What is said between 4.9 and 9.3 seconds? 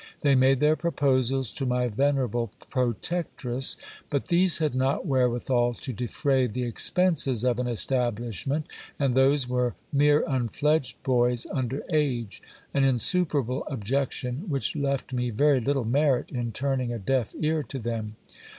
wherewithal to defray the expenses of an establishment, and